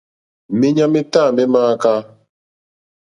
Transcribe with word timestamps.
Méɲá 0.59 0.85
métâ 0.93 1.21
mé 1.35 1.43
!mááká. 1.53 1.93